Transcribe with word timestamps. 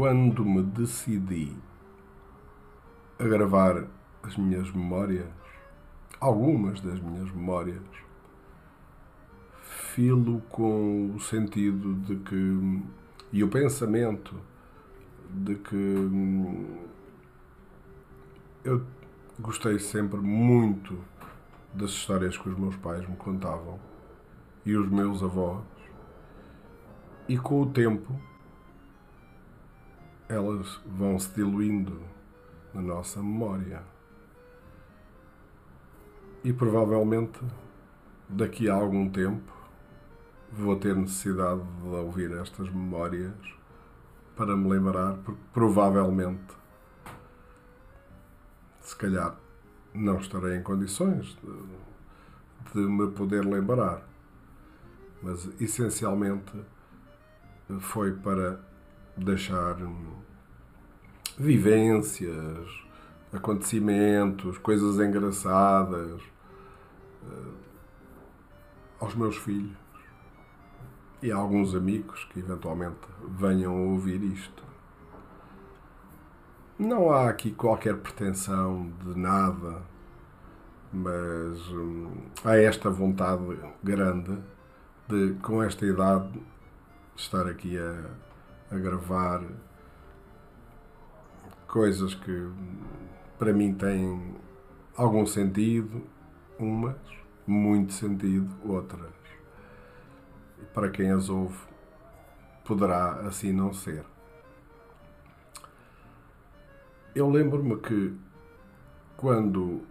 quando 0.00 0.46
me 0.46 0.62
decidi 0.62 1.54
a 3.18 3.24
gravar 3.24 3.86
as 4.22 4.34
minhas 4.34 4.72
memórias, 4.72 5.28
algumas 6.18 6.80
das 6.80 6.98
minhas 6.98 7.30
memórias, 7.30 7.82
filo 9.60 10.40
com 10.48 11.14
o 11.14 11.20
sentido 11.20 11.96
de 11.96 12.16
que 12.16 12.82
e 13.30 13.44
o 13.44 13.48
pensamento 13.48 14.40
de 15.28 15.56
que 15.56 16.08
eu 18.64 18.82
gostei 19.38 19.78
sempre 19.78 20.18
muito 20.18 20.98
das 21.74 21.90
histórias 21.90 22.38
que 22.38 22.48
os 22.48 22.58
meus 22.58 22.76
pais 22.76 23.06
me 23.06 23.16
contavam 23.16 23.78
e 24.64 24.74
os 24.74 24.88
meus 24.88 25.22
avós, 25.22 25.62
e 27.28 27.36
com 27.36 27.60
o 27.60 27.66
tempo 27.66 28.29
elas 30.30 30.80
vão 30.86 31.18
se 31.18 31.28
diluindo 31.34 32.00
na 32.72 32.80
nossa 32.80 33.20
memória. 33.20 33.82
E 36.44 36.52
provavelmente 36.52 37.40
daqui 38.28 38.70
a 38.70 38.74
algum 38.74 39.10
tempo 39.10 39.52
vou 40.52 40.76
ter 40.76 40.94
necessidade 40.94 41.60
de 41.82 41.88
ouvir 41.88 42.30
estas 42.32 42.70
memórias 42.70 43.34
para 44.36 44.56
me 44.56 44.70
lembrar, 44.70 45.16
porque 45.18 45.40
provavelmente, 45.52 46.54
se 48.80 48.94
calhar, 48.96 49.36
não 49.92 50.18
estarei 50.18 50.56
em 50.56 50.62
condições 50.62 51.36
de, 51.42 52.72
de 52.72 52.86
me 52.86 53.10
poder 53.10 53.44
lembrar. 53.44 54.08
Mas 55.22 55.48
essencialmente 55.60 56.52
foi 57.80 58.12
para 58.12 58.60
deixar 59.16 59.76
vivências, 61.40 62.68
acontecimentos, 63.32 64.58
coisas 64.58 64.96
engraçadas 64.96 66.20
uh, 67.22 67.54
aos 69.00 69.14
meus 69.14 69.38
filhos 69.38 69.74
e 71.22 71.32
a 71.32 71.36
alguns 71.36 71.74
amigos 71.74 72.24
que 72.24 72.40
eventualmente 72.40 73.08
venham 73.26 73.88
ouvir 73.88 74.22
isto. 74.22 74.62
Não 76.78 77.10
há 77.10 77.30
aqui 77.30 77.52
qualquer 77.52 77.96
pretensão 77.96 78.92
de 79.02 79.18
nada, 79.18 79.82
mas 80.92 81.58
hum, 81.70 82.10
há 82.44 82.56
esta 82.56 82.90
vontade 82.90 83.58
grande 83.82 84.36
de, 85.08 85.34
com 85.40 85.62
esta 85.62 85.86
idade, 85.86 86.38
estar 87.16 87.46
aqui 87.46 87.78
a, 87.78 88.10
a 88.74 88.78
gravar 88.78 89.42
coisas 91.70 92.14
que 92.16 92.50
para 93.38 93.52
mim 93.52 93.72
têm 93.72 94.36
algum 94.96 95.24
sentido, 95.24 96.02
umas, 96.58 96.96
muito 97.46 97.92
sentido, 97.92 98.50
outras. 98.68 99.12
Para 100.74 100.90
quem 100.90 101.12
as 101.12 101.28
ouve, 101.28 101.56
poderá 102.64 103.20
assim 103.20 103.52
não 103.52 103.72
ser. 103.72 104.04
Eu 107.14 107.30
lembro-me 107.30 107.76
que 107.76 108.16
quando 109.16 109.82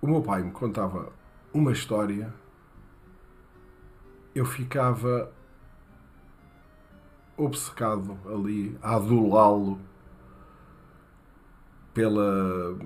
o 0.00 0.06
meu 0.06 0.22
pai 0.22 0.42
me 0.42 0.52
contava 0.52 1.12
uma 1.52 1.72
história, 1.72 2.32
eu 4.36 4.44
ficava 4.44 5.32
obcecado 7.36 8.16
ali 8.32 8.78
a 8.80 8.94
adulá-lo 8.94 9.80
pela, 11.98 12.78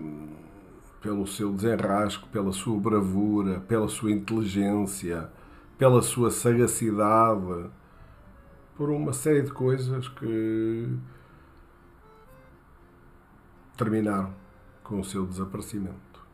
pelo 1.02 1.26
seu 1.26 1.52
desenrasco, 1.52 2.26
pela 2.30 2.50
sua 2.50 2.80
bravura, 2.80 3.60
pela 3.60 3.86
sua 3.86 4.10
inteligência, 4.10 5.30
pela 5.76 6.00
sua 6.00 6.30
sagacidade, 6.30 7.70
por 8.74 8.88
uma 8.88 9.12
série 9.12 9.42
de 9.42 9.52
coisas 9.52 10.08
que 10.08 10.98
terminaram 13.76 14.34
com 14.82 15.00
o 15.00 15.04
seu 15.04 15.26
desaparecimento. 15.26 16.26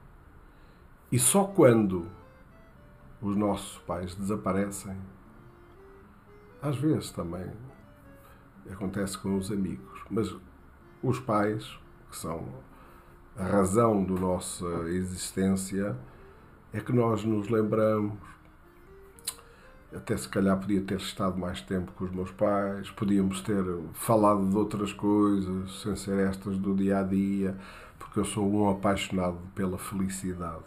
E 1.11 1.19
só 1.19 1.47
quando 1.47 2.07
os 3.21 3.35
nossos 3.35 3.77
pais 3.79 4.15
desaparecem, 4.15 4.97
às 6.63 6.77
vezes 6.77 7.11
também 7.11 7.51
acontece 8.71 9.19
com 9.19 9.37
os 9.37 9.51
amigos, 9.51 10.05
mas 10.09 10.33
os 11.03 11.19
pais, 11.19 11.77
que 12.09 12.17
são 12.17 12.68
a 13.39 13.45
razão 13.45 14.05
da 14.05 14.15
nossa 14.15 14.67
existência 14.89 15.97
é 16.73 16.81
que 16.81 16.93
nós 16.93 17.25
nos 17.25 17.49
lembramos. 17.49 18.19
Até 19.95 20.17
se 20.17 20.29
calhar 20.29 20.59
podia 20.59 20.83
ter 20.83 20.99
estado 20.99 21.39
mais 21.39 21.61
tempo 21.61 21.93
com 21.93 22.05
os 22.05 22.11
meus 22.11 22.33
pais, 22.33 22.91
podíamos 22.91 23.41
ter 23.41 23.65
falado 23.95 24.45
de 24.45 24.57
outras 24.57 24.93
coisas, 24.93 25.81
sem 25.81 25.95
ser 25.95 26.19
estas 26.29 26.59
do 26.59 26.75
dia 26.75 26.99
a 26.99 27.03
dia, 27.05 27.57
porque 27.97 28.19
eu 28.19 28.25
sou 28.25 28.53
um 28.53 28.69
apaixonado 28.69 29.39
pela 29.55 29.79
felicidade. 29.79 30.65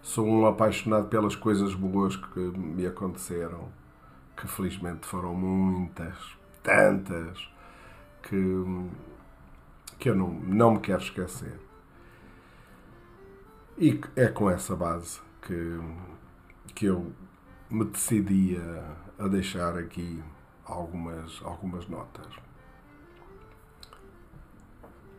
Sou 0.00 0.24
um 0.26 0.46
apaixonado 0.46 1.08
pelas 1.08 1.34
coisas 1.34 1.74
boas 1.74 2.14
que 2.14 2.38
me 2.38 2.86
aconteceram, 2.86 3.68
que 4.36 4.46
felizmente 4.46 5.06
foram 5.06 5.34
muitas, 5.34 6.16
tantas, 6.62 7.50
que, 8.22 8.64
que 9.98 10.08
eu 10.08 10.16
não, 10.16 10.30
não 10.30 10.74
me 10.74 10.80
quero 10.80 11.02
esquecer. 11.02 11.71
E 13.78 13.98
é 14.16 14.28
com 14.28 14.50
essa 14.50 14.76
base 14.76 15.20
que, 15.40 15.80
que 16.74 16.86
eu 16.86 17.12
me 17.70 17.84
decidi 17.86 18.56
a, 18.56 19.24
a 19.24 19.28
deixar 19.28 19.78
aqui 19.78 20.22
algumas, 20.64 21.40
algumas 21.42 21.88
notas. 21.88 22.26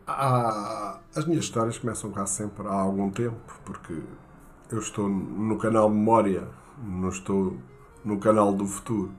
As 0.06 1.24
minhas 1.26 1.44
histórias 1.44 1.78
começam 1.78 2.12
cá 2.12 2.26
sempre 2.26 2.66
há 2.68 2.74
algum 2.74 3.10
tempo, 3.10 3.60
porque 3.64 4.00
eu 4.70 4.78
estou 4.78 5.08
no 5.08 5.58
canal 5.58 5.90
Memória, 5.90 6.48
não 6.78 7.08
estou 7.08 7.58
no 8.04 8.20
canal 8.20 8.52
do 8.52 8.66
futuro. 8.66 9.12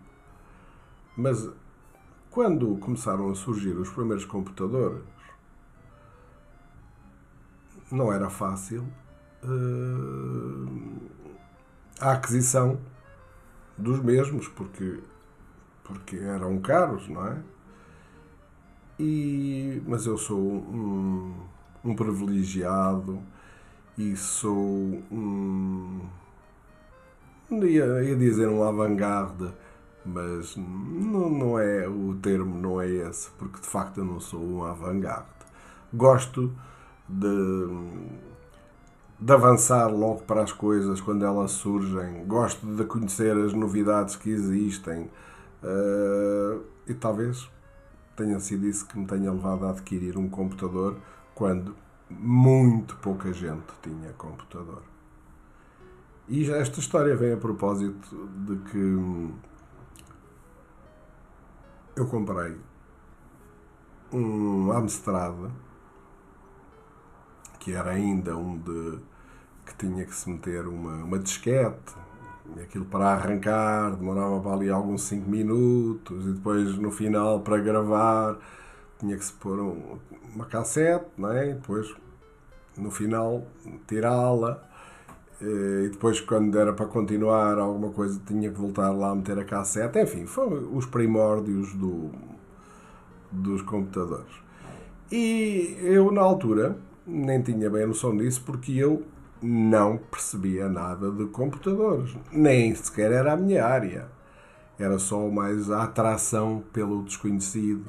Mas 1.18 1.50
quando 2.31 2.78
começaram 2.78 3.29
a 3.29 3.35
surgir 3.35 3.75
os 3.78 3.90
primeiros 3.90 4.25
computadores, 4.25 5.03
não 7.91 8.13
era 8.13 8.29
fácil 8.29 8.88
uh, 9.45 11.01
a 12.00 12.11
aquisição 12.13 12.79
dos 13.78 14.00
mesmos, 14.00 14.47
porque, 14.47 15.00
porque 15.83 16.17
eram 16.17 16.59
caros, 16.59 17.07
não 17.07 17.25
é? 17.28 17.38
E, 19.00 19.81
mas 19.85 20.06
eu 20.06 20.17
sou 20.17 20.39
um, 20.39 21.33
um 21.83 21.95
privilegiado 21.95 23.22
e 23.97 24.16
sou 24.16 25.03
um. 25.11 26.01
Ia, 27.51 28.03
ia 28.03 28.16
dizer 28.16 28.47
um 28.47 28.63
avant-garde, 28.63 29.53
mas 30.06 30.56
não, 30.56 31.29
não 31.29 31.59
é 31.59 31.88
o 31.88 32.16
termo, 32.16 32.59
não 32.59 32.81
é 32.81 32.89
esse, 32.89 33.29
porque 33.31 33.59
de 33.59 33.67
facto 33.67 34.00
eu 34.00 34.06
não 34.06 34.19
sou 34.19 34.41
um 34.41 34.63
avant-garde. 34.63 35.27
Gosto 35.94 36.53
de 37.07 37.67
de 39.19 39.31
avançar 39.33 39.87
logo 39.87 40.23
para 40.23 40.43
as 40.43 40.51
coisas 40.51 40.99
quando 40.99 41.25
elas 41.25 41.51
surgem, 41.51 42.25
gosto 42.25 42.65
de 42.75 42.83
conhecer 42.83 43.35
as 43.38 43.53
novidades 43.53 44.15
que 44.15 44.29
existem 44.29 45.09
uh, 45.63 46.62
e 46.85 46.94
talvez 46.94 47.50
tenha 48.15 48.39
sido 48.39 48.67
isso 48.67 48.85
que 48.88 48.97
me 48.97 49.06
tenha 49.06 49.31
levado 49.31 49.65
a 49.65 49.71
adquirir 49.71 50.17
um 50.17 50.29
computador 50.29 50.97
quando 51.33 51.75
muito 52.09 52.95
pouca 52.97 53.33
gente 53.33 53.65
tinha 53.81 54.13
computador. 54.13 54.83
E 56.27 56.50
esta 56.50 56.79
história 56.79 57.15
vem 57.15 57.33
a 57.33 57.38
propósito 57.38 58.29
de 58.45 58.57
que 58.69 59.33
eu 61.95 62.07
comprei 62.07 62.57
um 64.11 64.71
Amstrad 64.71 65.51
que 67.65 67.73
era 67.73 67.89
ainda 67.89 68.38
um 68.38 68.59
de 68.59 69.00
que 69.65 69.75
tinha 69.75 70.06
que 70.06 70.13
se 70.13 70.29
meter 70.29 70.67
uma, 70.67 71.03
uma 71.03 71.17
disquete, 71.17 71.95
aquilo 72.63 72.85
para 72.85 73.07
arrancar 73.07 73.95
demorava 73.95 74.39
para 74.39 74.51
ali 74.51 74.69
alguns 74.69 75.01
5 75.01 75.27
minutos, 75.27 76.27
e 76.27 76.33
depois 76.33 76.77
no 76.77 76.91
final 76.91 77.39
para 77.39 77.57
gravar 77.57 78.38
tinha 79.00 79.17
que 79.17 79.25
se 79.25 79.33
pôr 79.33 79.59
um, 79.59 79.97
uma 80.35 80.45
cassete, 80.45 81.07
não 81.17 81.31
é? 81.31 81.50
e 81.50 81.53
depois 81.56 81.91
no 82.77 82.91
final 82.91 83.47
tirá-la, 83.88 84.63
e 85.41 85.89
depois 85.89 86.21
quando 86.21 86.59
era 86.59 86.71
para 86.71 86.85
continuar 86.85 87.57
alguma 87.57 87.91
coisa 87.91 88.21
tinha 88.27 88.51
que 88.51 88.59
voltar 88.59 88.91
lá 88.91 89.09
a 89.09 89.15
meter 89.15 89.39
a 89.39 89.44
cassete, 89.44 90.00
enfim, 90.00 90.27
foram 90.27 90.77
os 90.77 90.85
primórdios 90.85 91.73
do, 91.73 92.11
dos 93.31 93.63
computadores. 93.63 94.35
E 95.11 95.79
eu, 95.81 96.11
na 96.11 96.21
altura, 96.21 96.77
nem 97.06 97.42
tinha 97.42 97.69
bem 97.69 97.84
a 97.84 97.88
noção 97.88 98.16
disso, 98.16 98.42
porque 98.46 98.74
eu 98.74 99.04
não 99.42 99.98
percebia 99.98 100.68
nada 100.68 101.12
de 101.12 101.25
computadores. 101.28 102.16
Nem 102.31 102.74
sequer 102.74 103.12
era 103.12 103.34
a 103.34 103.38
minha 103.38 103.66
área. 103.66 104.07
Era 104.80 104.98
só 105.00 105.30
mais 105.30 105.69
a 105.69 105.84
atração 105.84 106.63
pelo 106.74 107.04
desconhecido 107.04 107.86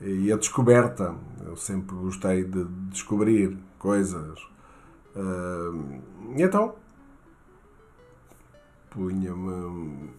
e 0.00 0.32
a 0.32 0.36
descoberta. 0.36 1.14
Eu 1.44 1.56
sempre 1.56 1.94
gostei 1.96 2.44
de 2.44 2.64
descobrir 2.90 3.56
coisas. 3.78 4.40
E 6.36 6.42
então, 6.42 6.74
punha-me 8.90 10.10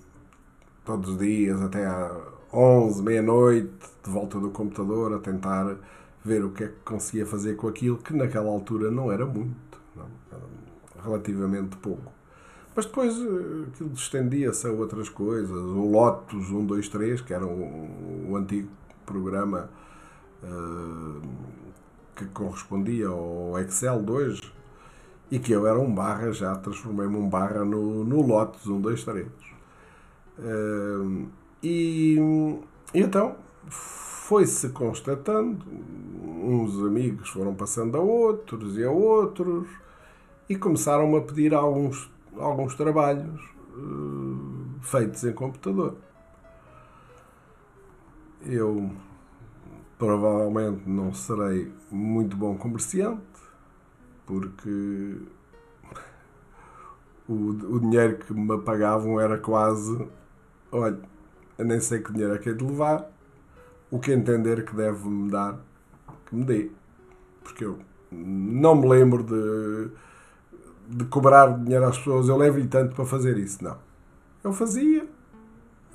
todos 0.85 1.09
os 1.09 1.17
dias 1.17 1.61
até 1.61 1.85
à 1.85 2.15
11, 2.53 3.03
meia-noite, 3.03 3.73
de 4.03 4.09
volta 4.09 4.39
do 4.39 4.51
computador, 4.51 5.13
a 5.13 5.19
tentar 5.19 5.75
ver 6.25 6.43
o 6.43 6.49
que 6.49 6.63
é 6.63 6.67
que 6.67 6.79
conseguia 6.83 7.25
fazer 7.25 7.55
com 7.55 7.67
aquilo, 7.67 7.97
que 7.97 8.11
naquela 8.11 8.49
altura 8.49 8.89
não 8.89 9.11
era 9.11 9.25
muito, 9.25 9.79
não, 9.95 10.07
relativamente 11.03 11.77
pouco. 11.77 12.11
Mas 12.75 12.85
depois 12.85 13.13
eh, 13.13 13.69
aquilo 13.71 13.93
estendia-se 13.93 14.67
a 14.67 14.71
outras 14.71 15.07
coisas. 15.07 15.55
O 15.55 15.89
Lotus 15.89 16.49
1, 16.49 16.65
2, 16.65 16.89
3, 16.89 17.21
que 17.21 17.33
era 17.33 17.45
o, 17.45 18.35
antigo 18.35 18.67
programa 19.05 19.69
uh, 20.43 21.21
que 22.15 22.25
correspondia 22.25 23.07
ao 23.07 23.57
Excel 23.59 24.01
2, 24.01 24.41
e 25.31 25.37
que 25.37 25.51
eu 25.51 25.67
era 25.67 25.79
um 25.79 25.93
barra, 25.93 26.31
já 26.31 26.55
transformei-me 26.55 27.15
um 27.15 27.29
barra 27.29 27.63
no, 27.63 28.03
no 28.03 28.21
Lotus 28.21 28.65
1, 28.65 28.81
2, 28.81 29.03
3. 29.03 29.27
Uh, 30.37 31.27
e, 31.63 32.17
e 32.93 32.99
então 32.99 33.44
foi-se 33.69 34.69
constatando, 34.69 35.65
uns 36.23 36.77
amigos 36.79 37.29
foram 37.29 37.53
passando 37.53 37.97
a 37.97 37.99
outros 37.99 38.77
e 38.77 38.83
a 38.83 38.91
outros, 38.91 39.67
e 40.49 40.55
começaram 40.55 41.15
a 41.15 41.21
pedir 41.21 41.53
alguns, 41.53 42.09
alguns 42.37 42.75
trabalhos 42.75 43.41
uh, 43.75 44.79
feitos 44.81 45.23
em 45.23 45.33
computador. 45.33 45.95
Eu 48.43 48.91
provavelmente 49.97 50.87
não 50.87 51.13
serei 51.13 51.71
muito 51.89 52.35
bom 52.35 52.55
comerciante, 52.57 53.21
porque 54.25 55.17
o, 57.27 57.33
o 57.33 57.79
dinheiro 57.79 58.17
que 58.17 58.33
me 58.33 58.59
pagavam 58.61 59.19
era 59.19 59.37
quase, 59.37 60.07
olha, 60.71 60.99
nem 61.57 61.79
sei 61.79 61.99
que 61.99 62.11
dinheiro 62.11 62.35
é 62.35 62.37
que 62.37 62.49
é 62.49 62.53
de 62.53 62.63
levar, 62.63 63.09
o 63.91 63.99
que 63.99 64.11
entender 64.11 64.65
que 64.65 64.75
deve-me 64.75 65.29
dar, 65.29 65.59
que 66.25 66.35
me 66.35 66.43
dê. 66.43 66.71
Porque 67.43 67.65
eu 67.65 67.79
não 68.11 68.75
me 68.75 68.87
lembro 68.87 69.23
de, 69.23 69.89
de 70.87 71.05
cobrar 71.05 71.47
dinheiro 71.59 71.85
às 71.85 71.97
pessoas, 71.97 72.27
eu 72.27 72.37
levo-lhe 72.37 72.67
tanto 72.67 72.95
para 72.95 73.05
fazer 73.05 73.37
isso. 73.37 73.63
Não. 73.63 73.77
Eu 74.43 74.53
fazia 74.53 75.07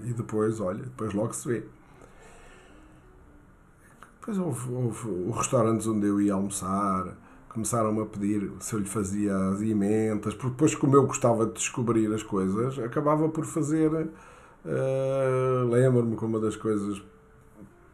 e 0.04 0.12
depois, 0.12 0.60
olha, 0.60 0.82
depois 0.82 1.12
logo 1.12 1.32
se 1.32 1.48
vê. 1.48 1.64
Depois 4.20 4.38
houve, 4.38 4.72
houve 4.72 5.31
restaurantes 5.32 5.87
onde 5.87 6.06
eu 6.06 6.20
ia 6.20 6.34
almoçar, 6.34 7.16
começaram-me 7.48 8.02
a 8.02 8.06
pedir 8.06 8.50
se 8.60 8.75
eu 8.75 8.78
lhe 8.78 8.88
fazia 8.88 9.37
as 9.48 9.60
emendas, 9.62 10.34
porque 10.34 10.50
depois, 10.50 10.75
como 10.75 10.94
eu 10.96 11.06
gostava 11.06 11.46
de 11.46 11.52
descobrir 11.54 12.12
as 12.12 12.22
coisas, 12.22 12.78
acabava 12.78 13.28
por 13.28 13.44
fazer. 13.44 13.90
Uh, 14.62 15.69
Lembro-me 15.70 16.16
que 16.16 16.25
uma 16.25 16.38
das 16.38 16.54
coisas 16.54 17.02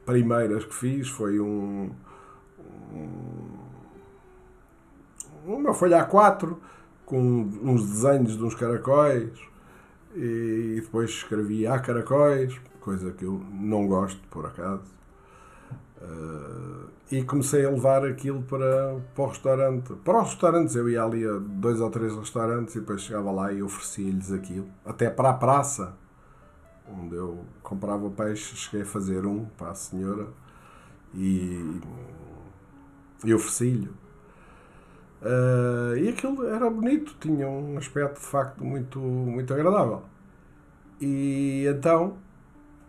primeiras 0.06 0.64
que 0.64 0.74
fiz 0.74 1.08
foi 1.08 1.40
um, 1.40 1.90
um 2.92 3.66
uma 5.46 5.74
folha 5.74 6.06
A4 6.06 6.56
com 7.04 7.48
uns 7.62 7.86
desenhos 7.88 8.36
de 8.36 8.42
uns 8.42 8.54
caracóis 8.54 9.30
e 10.14 10.80
depois 10.82 11.10
escrevi 11.10 11.66
A 11.66 11.78
caracóis, 11.78 12.58
coisa 12.80 13.12
que 13.12 13.24
eu 13.24 13.40
não 13.52 13.86
gosto 13.86 14.20
por 14.28 14.46
acaso. 14.46 14.96
Uh, 16.02 16.88
e 17.10 17.22
comecei 17.22 17.64
a 17.64 17.70
levar 17.70 18.04
aquilo 18.04 18.42
para, 18.42 18.98
para 19.14 19.24
o 19.24 19.28
restaurante. 19.28 19.92
Para 20.04 20.22
os 20.22 20.30
restaurantes, 20.30 20.74
eu 20.74 20.88
ia 20.88 21.02
ali 21.02 21.26
a 21.26 21.38
dois 21.38 21.80
ou 21.80 21.90
três 21.90 22.14
restaurantes 22.14 22.74
e 22.74 22.80
depois 22.80 23.02
chegava 23.02 23.30
lá 23.30 23.52
e 23.52 23.62
oferecia-lhes 23.62 24.32
aquilo. 24.32 24.66
Até 24.84 25.08
para 25.08 25.30
a 25.30 25.34
praça 25.34 25.94
onde 26.88 27.16
eu 27.16 27.44
comprava 27.62 28.08
peixe, 28.10 28.56
cheguei 28.56 28.82
a 28.82 28.86
fazer 28.86 29.26
um 29.26 29.44
para 29.56 29.70
a 29.70 29.74
senhora 29.74 30.28
e, 31.14 31.80
e 33.24 33.34
ofereci-lhe. 33.34 33.90
Uh, 35.22 35.96
e 35.96 36.08
aquilo 36.08 36.46
era 36.46 36.68
bonito, 36.70 37.16
tinha 37.18 37.48
um 37.48 37.78
aspecto 37.78 38.20
de 38.20 38.26
facto 38.26 38.64
muito, 38.64 39.00
muito 39.00 39.52
agradável. 39.52 40.02
E 41.00 41.64
então 41.66 42.16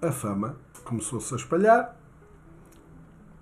a 0.01 0.11
fama 0.11 0.55
começou-se 0.83 1.33
a 1.33 1.37
espalhar. 1.37 1.97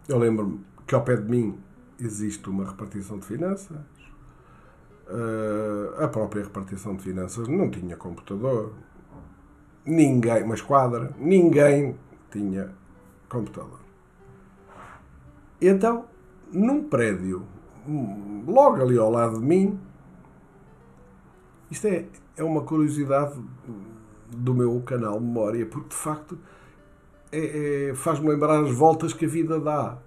Eu 0.07 0.17
lembro-me 0.19 0.63
que 0.87 0.95
ao 0.95 1.03
pé 1.03 1.17
de 1.17 1.29
mim 1.29 1.59
existe 1.99 2.47
uma 2.49 2.65
repartição 2.65 3.19
de 3.19 3.25
finanças. 3.25 3.77
Uh, 5.07 6.03
a 6.03 6.07
própria 6.07 6.43
repartição 6.43 6.95
de 6.95 7.03
finanças 7.03 7.47
não 7.47 7.69
tinha 7.69 7.95
computador, 7.95 8.73
ninguém, 9.85 10.43
uma 10.43 10.55
esquadra, 10.55 11.13
ninguém 11.17 11.95
tinha 12.31 12.71
computador. 13.29 13.79
Então, 15.61 16.05
num 16.51 16.83
prédio, 16.83 17.45
logo 18.47 18.81
ali 18.81 18.97
ao 18.97 19.11
lado 19.11 19.39
de 19.39 19.45
mim, 19.45 19.79
isto 21.69 21.87
é, 21.87 22.05
é 22.37 22.43
uma 22.43 22.61
curiosidade 22.61 23.39
do 24.29 24.53
meu 24.53 24.81
canal 24.81 25.19
Memória, 25.19 25.65
porque 25.65 25.89
de 25.89 25.95
facto 25.95 26.37
é, 27.31 27.89
é, 27.89 27.95
faz-me 27.95 28.29
lembrar 28.29 28.63
as 28.63 28.71
voltas 28.71 29.13
que 29.13 29.25
a 29.25 29.27
vida 29.27 29.59
dá. 29.59 29.97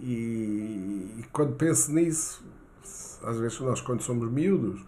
E, 0.00 1.16
e 1.18 1.24
quando 1.32 1.54
penso 1.54 1.92
nisso, 1.92 2.44
às 3.24 3.38
vezes 3.38 3.58
nós, 3.60 3.80
quando 3.80 4.02
somos 4.02 4.30
miúdos, 4.30 4.84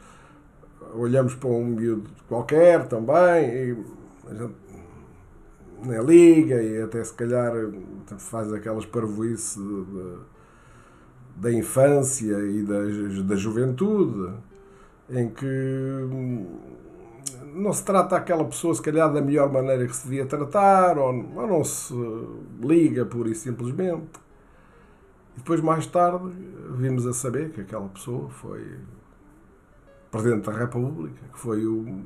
olhamos 0.94 1.34
para 1.34 1.48
um 1.48 1.64
miúdo 1.64 2.10
qualquer 2.28 2.86
também 2.88 3.48
e 3.48 3.76
gente 5.82 6.06
liga 6.06 6.62
e 6.62 6.82
até 6.82 7.02
se 7.02 7.14
calhar 7.14 7.52
faz 8.18 8.52
aquelas 8.52 8.84
parvoices 8.84 9.58
da 11.36 11.52
infância 11.52 12.38
e 12.38 12.62
da, 12.62 13.22
da 13.24 13.36
juventude 13.36 14.34
em 15.08 15.28
que 15.30 15.46
não 17.54 17.72
se 17.72 17.84
trata 17.84 18.16
aquela 18.16 18.44
pessoa 18.44 18.74
se 18.74 18.82
calhar 18.82 19.12
da 19.12 19.20
melhor 19.20 19.50
maneira 19.50 19.86
que 19.86 19.96
se 19.96 20.04
devia 20.04 20.26
tratar 20.26 20.98
ou, 20.98 21.08
ou 21.08 21.46
não 21.46 21.64
se 21.64 21.94
liga 22.62 23.04
pura 23.04 23.30
e 23.30 23.34
simplesmente. 23.34 24.08
E 25.34 25.38
depois 25.38 25.60
mais 25.60 25.86
tarde 25.86 26.30
vimos 26.76 27.06
a 27.06 27.12
saber 27.12 27.50
que 27.50 27.62
aquela 27.62 27.88
pessoa 27.88 28.28
foi 28.28 28.64
Presidente 30.10 30.46
da 30.46 30.52
República, 30.52 31.20
que 31.32 31.38
foi 31.38 31.64
o, 31.64 32.02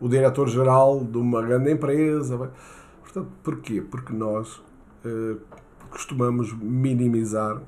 o 0.00 0.08
diretor-geral 0.08 1.04
de 1.04 1.18
uma 1.18 1.42
grande 1.42 1.70
empresa. 1.70 2.50
Portanto, 3.02 3.28
porquê? 3.42 3.82
Porque 3.82 4.12
nós 4.12 4.62
eh, 5.04 5.36
costumamos 5.90 6.52
minimizar 6.54 7.60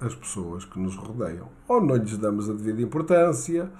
as 0.00 0.14
pessoas 0.14 0.64
que 0.64 0.78
nos 0.78 0.96
rodeiam. 0.96 1.48
Ou 1.68 1.80
não 1.80 1.96
lhes 1.96 2.18
damos 2.18 2.50
a 2.50 2.52
devida 2.52 2.82
importância. 2.82 3.70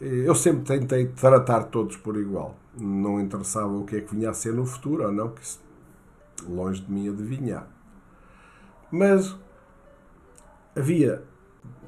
Eh, 0.00 0.24
eu 0.26 0.34
sempre 0.34 0.64
tentei 0.64 1.08
tratar 1.08 1.64
todos 1.64 1.96
por 1.96 2.16
igual. 2.16 2.56
Não 2.78 3.20
interessava 3.20 3.72
o 3.72 3.84
que 3.84 3.96
é 3.96 4.00
que 4.00 4.14
vinha 4.14 4.30
a 4.30 4.34
ser 4.34 4.52
no 4.52 4.64
futuro 4.64 5.04
ou 5.04 5.12
não, 5.12 5.30
que 5.30 5.42
isso, 5.42 5.60
longe 6.48 6.82
de 6.82 6.90
mim 6.90 7.08
adivinhar. 7.08 7.66
Mas 8.90 9.36
havia 10.76 11.22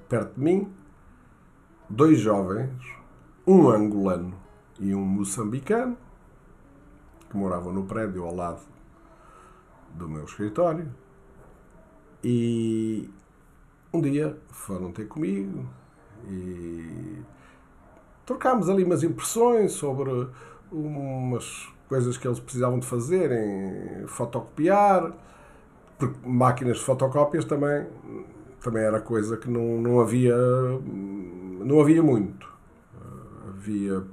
perto 0.09 0.35
de 0.35 0.40
mim 0.40 0.73
dois 1.88 2.18
jovens, 2.18 2.70
um 3.46 3.68
angolano 3.68 4.34
e 4.78 4.94
um 4.94 5.04
moçambicano, 5.04 5.96
que 7.30 7.36
moravam 7.36 7.72
no 7.72 7.84
prédio 7.84 8.24
ao 8.24 8.34
lado 8.34 8.60
do 9.94 10.08
meu 10.08 10.24
escritório. 10.24 10.88
E 12.22 13.08
um 13.92 14.00
dia 14.00 14.36
foram 14.48 14.92
ter 14.92 15.06
comigo 15.06 15.64
e 16.28 17.22
trocámos 18.24 18.68
ali 18.68 18.84
umas 18.84 19.02
impressões 19.02 19.72
sobre 19.72 20.28
umas 20.70 21.68
coisas 21.88 22.16
que 22.16 22.26
eles 22.26 22.40
precisavam 22.40 22.78
de 22.78 22.86
fazer 22.86 23.30
em 23.30 24.06
fotocopiar, 24.08 25.12
porque 25.98 26.28
máquinas 26.28 26.78
de 26.78 26.84
fotocópias 26.84 27.44
também, 27.44 27.86
também 28.60 28.82
era 28.82 29.00
coisa 29.00 29.36
que 29.36 29.48
não, 29.48 29.80
não 29.80 30.00
havia 30.00 30.36
não 31.66 31.80
havia 31.80 32.00
muito. 32.00 32.49
Havia 33.49 34.04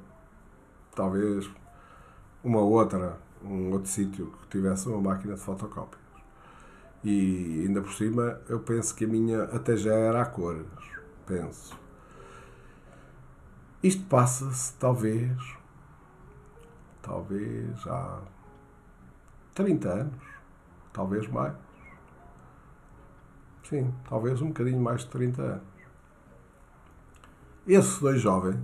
talvez 0.95 1.47
uma 2.43 2.59
outra, 2.59 3.19
um 3.43 3.71
outro 3.71 3.89
sítio 3.89 4.33
que 4.41 4.47
tivesse 4.57 4.89
uma 4.89 4.99
máquina 4.99 5.35
de 5.35 5.39
fotocópias. 5.39 6.01
E 7.03 7.63
ainda 7.67 7.81
por 7.81 7.93
cima, 7.93 8.41
eu 8.49 8.59
penso 8.59 8.95
que 8.95 9.05
a 9.05 9.07
minha 9.07 9.43
até 9.43 9.77
já 9.77 9.93
era 9.93 10.21
a 10.23 10.25
cores. 10.25 10.65
Penso. 11.27 11.77
Isto 13.83 14.03
passa-se, 14.05 14.73
talvez, 14.79 15.37
talvez 17.03 17.87
há 17.87 18.21
30 19.53 19.89
anos, 19.89 20.23
talvez 20.91 21.27
mais. 21.27 21.53
Sim, 23.63 23.93
talvez 24.09 24.41
um 24.41 24.47
bocadinho 24.47 24.81
mais 24.81 25.01
de 25.01 25.09
30 25.09 25.41
anos. 25.41 25.72
Esses 27.67 27.99
dois 27.99 28.21
jovens 28.21 28.59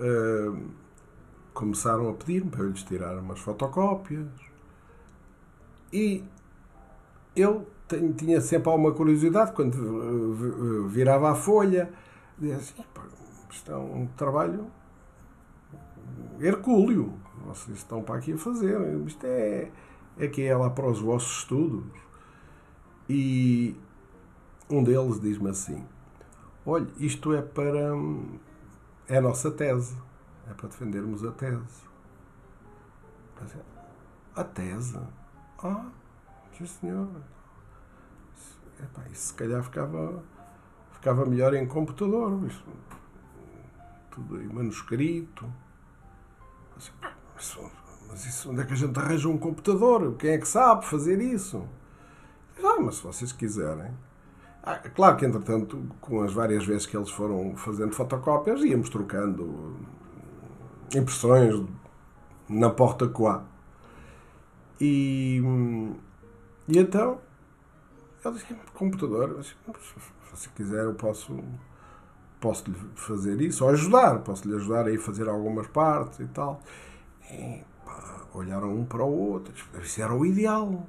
uh, 0.00 0.60
começaram 1.54 2.08
a 2.10 2.14
pedir-me 2.14 2.50
para 2.50 2.62
eu 2.62 2.70
lhes 2.70 2.82
tirar 2.82 3.16
umas 3.18 3.38
fotocópias 3.38 4.26
e 5.92 6.24
eu 7.36 7.66
tinha 8.16 8.40
sempre 8.40 8.70
alguma 8.70 8.92
curiosidade 8.92 9.52
quando 9.52 9.76
eh, 9.76 10.88
virava 10.88 11.30
a 11.30 11.34
folha, 11.34 11.92
dizia 12.38 12.56
assim, 12.56 12.82
isto 13.50 13.70
é 13.70 13.76
um 13.76 14.06
trabalho 14.16 14.66
hercúleo. 16.40 17.12
Vocês 17.46 17.78
estão 17.78 18.02
para 18.02 18.16
aqui 18.16 18.32
a 18.32 18.38
fazer. 18.38 18.78
Isto 19.06 19.26
é, 19.26 19.70
é 20.18 20.28
que 20.28 20.42
é 20.42 20.56
lá 20.56 20.70
para 20.70 20.86
os 20.86 21.00
vossos 21.00 21.38
estudos. 21.40 21.84
E 23.08 23.76
um 24.70 24.82
deles 24.82 25.20
diz-me 25.20 25.50
assim: 25.50 25.84
Olha, 26.64 26.86
isto 26.98 27.34
é 27.34 27.42
para. 27.42 27.90
É 29.08 29.18
a 29.18 29.20
nossa 29.20 29.50
tese. 29.50 29.96
É 30.48 30.54
para 30.54 30.68
defendermos 30.68 31.24
a 31.24 31.32
tese. 31.32 31.92
A 34.34 34.44
tese? 34.44 34.98
Ah, 35.62 35.86
sim 36.56 36.66
senhor. 36.66 37.08
Epá, 38.80 39.02
isso 39.12 39.28
se 39.28 39.34
calhar 39.34 39.62
ficava, 39.62 40.22
ficava 40.92 41.26
melhor 41.26 41.54
em 41.54 41.66
computador. 41.66 42.44
Isso, 42.46 42.64
tudo 44.10 44.40
em 44.40 44.46
manuscrito. 44.46 45.52
Mas, 46.74 47.58
mas 48.08 48.24
isso, 48.24 48.50
onde 48.50 48.60
é 48.60 48.64
que 48.64 48.72
a 48.72 48.76
gente 48.76 48.98
arranja 48.98 49.28
um 49.28 49.38
computador? 49.38 50.14
Quem 50.16 50.30
é 50.30 50.38
que 50.38 50.48
sabe 50.48 50.86
fazer 50.86 51.20
isso? 51.20 51.66
Ah, 52.62 52.80
mas 52.80 52.96
se 52.96 53.02
vocês 53.02 53.32
quiserem. 53.32 53.92
Ah, 54.62 54.78
claro 54.78 55.16
que, 55.16 55.24
entretanto, 55.26 55.82
com 56.00 56.22
as 56.22 56.32
várias 56.32 56.64
vezes 56.64 56.86
que 56.86 56.96
eles 56.96 57.10
foram 57.10 57.56
fazendo 57.56 57.92
fotocópias, 57.94 58.62
íamos 58.62 58.88
trocando 58.88 59.76
impressões 60.94 61.64
na 62.48 62.70
porta 62.70 63.08
coa. 63.08 63.44
E, 64.80 65.40
e 66.68 66.78
então, 66.78 67.18
ele 68.24 68.34
disse, 68.34 68.54
computador, 68.74 69.42
se 70.34 70.48
quiser 70.50 70.84
eu 70.84 70.94
posso 70.94 71.36
posso 72.40 72.68
lhe 72.68 72.76
fazer 72.96 73.40
isso, 73.40 73.64
ou 73.64 73.70
ajudar, 73.70 74.18
posso 74.18 74.48
lhe 74.48 74.56
ajudar 74.56 74.86
a 74.86 74.90
ir 74.90 74.98
fazer 74.98 75.28
algumas 75.28 75.68
partes 75.68 76.18
e 76.18 76.26
tal. 76.26 76.60
E, 77.30 77.62
pá, 77.86 78.26
olharam 78.34 78.74
um 78.74 78.84
para 78.84 79.04
o 79.04 79.30
outro, 79.30 79.54
isso 79.80 80.02
era 80.02 80.12
o 80.12 80.26
ideal. 80.26 80.84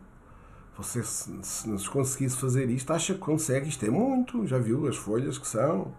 Você, 0.78 1.04
se, 1.04 1.32
se, 1.44 1.78
se 1.78 1.90
conseguisse 1.90 2.38
fazer 2.38 2.70
isto, 2.70 2.92
acha 2.92 3.14
que 3.14 3.20
consegue, 3.20 3.70
isto 3.70 3.86
é 3.86 3.90
muito, 3.90 4.46
já 4.48 4.58
viu 4.58 4.88
as 4.88 4.96
folhas 4.96 5.38
que 5.38 5.48
são. 5.48 5.94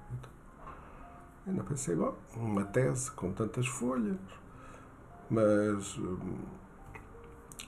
Ainda 1.46 1.62
pensei, 1.62 1.94
bom, 1.94 2.14
uma 2.36 2.64
tese 2.64 3.10
com 3.12 3.32
tantas 3.32 3.66
folhas, 3.66 4.16
mas. 5.30 5.96
Hum, 5.98 6.38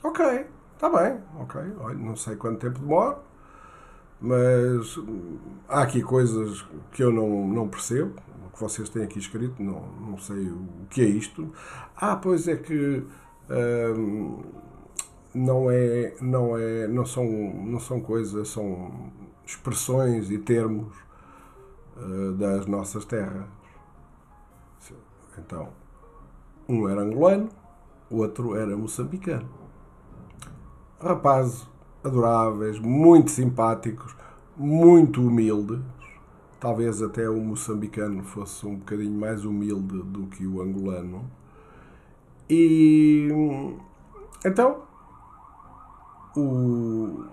ok, 0.03 0.47
está 0.75 0.89
bem, 0.91 1.21
ok, 1.39 1.61
olha, 1.79 1.99
não 1.99 2.17
sei 2.17 2.37
quanto 2.37 2.59
tempo 2.61 2.81
demora, 2.81 3.19
mas 4.21 4.99
há 5.69 5.83
aqui 5.83 6.03
coisas 6.03 6.63
que 6.93 7.03
eu 7.03 7.13
não, 7.13 7.47
não 7.47 7.69
percebo, 7.69 8.15
o 8.47 8.51
que 8.51 8.61
vocês 8.61 8.89
têm 8.89 9.05
aqui 9.05 9.19
escrito, 9.19 9.63
não, 9.63 9.87
não 10.01 10.19
sei 10.19 10.49
o 10.49 10.87
que 10.91 11.03
é 11.03 11.05
isto. 11.05 11.53
Ah, 11.97 12.17
pois 12.17 12.49
é 12.49 12.57
que 12.57 13.05
hum, 13.51 14.43
não 15.37 15.71
é, 15.71 16.15
não 16.21 16.57
é, 16.57 16.89
não 16.89 17.05
são, 17.05 17.25
não 17.27 17.79
são 17.79 18.01
coisas, 18.01 18.49
são 18.49 19.13
expressões 19.45 20.31
e 20.31 20.39
termos 20.39 20.97
uh, 21.97 22.33
das 22.33 22.67
nossas 22.67 23.05
terras. 23.05 23.45
Então, 25.39 25.69
um 26.67 26.89
era 26.89 27.03
angolano, 27.03 27.51
o 28.11 28.17
outro 28.17 28.57
era 28.57 28.75
moçambicano. 28.75 29.47
Rapazes 30.99 31.69
adoráveis, 32.03 32.79
muito 32.79 33.31
simpáticos, 33.31 34.17
muito 34.57 35.21
humildes. 35.21 35.81
Talvez 36.59 37.03
até 37.03 37.29
o 37.29 37.39
moçambicano 37.39 38.25
fosse 38.25 38.67
um 38.67 38.77
bocadinho 38.77 39.13
mais 39.13 39.45
humilde 39.45 40.03
do 40.03 40.27
que 40.29 40.47
o 40.47 40.63
angolano. 40.63 41.31
E 42.49 43.29
então 44.45 44.87
o, 46.37 47.25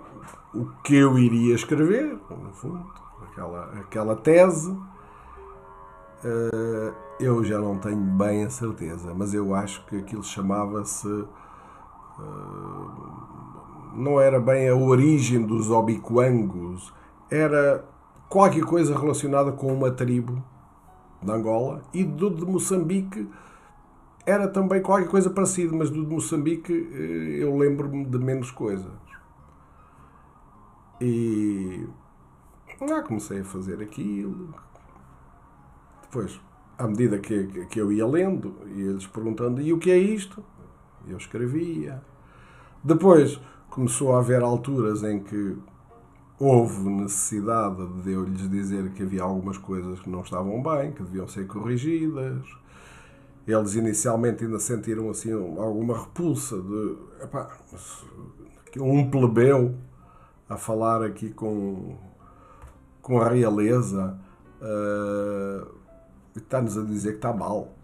o 0.54 0.66
que 0.84 0.96
eu 0.96 1.18
iria 1.18 1.56
escrever, 1.56 2.18
no 2.30 2.54
fundo, 2.54 2.86
aquela, 3.30 3.66
aquela 3.80 4.16
tese, 4.16 4.76
eh, 6.24 6.94
eu 7.20 7.44
já 7.44 7.60
não 7.60 7.78
tenho 7.78 7.98
bem 7.98 8.46
a 8.46 8.50
certeza, 8.50 9.14
mas 9.14 9.34
eu 9.34 9.54
acho 9.54 9.86
que 9.86 9.98
aquilo 9.98 10.24
chamava-se 10.24 11.08
eh, 11.10 12.24
não 13.96 14.20
era 14.20 14.40
bem 14.40 14.70
a 14.70 14.76
origem 14.76 15.46
dos 15.46 15.70
obiquangos, 15.70 16.94
era 17.30 17.84
qualquer 18.30 18.64
coisa 18.64 18.98
relacionada 18.98 19.52
com 19.52 19.68
uma 19.74 19.92
tribo 19.92 20.42
de 21.22 21.32
Angola 21.32 21.82
e 21.94 22.04
do 22.04 22.30
de 22.30 22.46
Moçambique 22.46 23.28
era 24.26 24.48
também 24.48 24.82
qualquer 24.82 25.08
coisa 25.08 25.30
parecida, 25.30 25.76
mas 25.76 25.90
do 25.90 26.06
de 26.06 26.14
Moçambique 26.14 26.72
eh, 26.72 27.44
eu 27.44 27.58
lembro-me 27.58 28.06
de 28.06 28.18
menos 28.18 28.52
coisas. 28.52 28.92
E 31.02 31.86
lá 32.80 33.02
comecei 33.02 33.42
a 33.42 33.44
fazer 33.44 33.82
aquilo. 33.82 34.54
Depois, 36.04 36.40
à 36.78 36.88
medida 36.88 37.20
que, 37.20 37.66
que 37.66 37.80
eu 37.80 37.92
ia 37.92 38.08
lendo, 38.08 38.56
e 38.68 38.82
eles 38.82 39.06
perguntando: 39.08 39.62
e 39.62 39.74
o 39.74 39.80
que 39.80 39.92
é 39.92 39.98
isto? 39.98 40.44
Eu 41.08 41.18
escrevia. 41.18 42.02
Depois, 42.84 43.40
começou 43.70 44.16
a 44.16 44.20
haver 44.20 44.42
alturas 44.42 45.04
em 45.04 45.20
que 45.20 45.58
houve 46.40 46.90
necessidade 46.90 47.86
de 48.04 48.12
eu 48.12 48.24
lhes 48.24 48.50
dizer 48.50 48.92
que 48.92 49.04
havia 49.04 49.24
algumas 49.24 49.58
coisas 49.58 50.00
que 50.00 50.10
não 50.10 50.22
estavam 50.22 50.62
bem, 50.62 50.92
que 50.92 51.04
deviam 51.04 51.28
ser 51.28 51.48
corrigidas. 51.48 52.63
Eles 53.46 53.76
inicialmente 53.76 54.46
ainda 54.46 54.60
sentiram 54.60 55.10
assim 55.10 55.32
alguma 55.32 56.00
repulsa 56.00 56.62
de 56.62 56.98
epá, 57.22 57.58
um 58.78 59.10
plebeu 59.10 59.76
a 60.48 60.58
falar 60.58 61.04
aqui 61.04 61.30
com, 61.30 61.98
com 63.02 63.20
a 63.20 63.28
realeza 63.28 64.18
uh, 64.62 65.76
está-nos 66.36 66.78
a 66.78 66.84
dizer 66.84 67.12
que 67.12 67.18
está 67.18 67.34
mal. 67.34 67.76